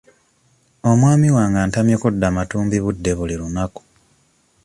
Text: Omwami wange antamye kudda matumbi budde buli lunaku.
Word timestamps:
Omwami 0.89 1.27
wange 1.35 1.59
antamye 1.63 1.95
kudda 2.03 2.27
matumbi 2.35 2.77
budde 2.83 3.11
buli 3.17 3.35
lunaku. 3.41 3.81